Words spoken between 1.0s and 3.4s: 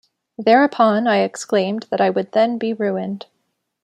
I exclaimed that I would then be ruined.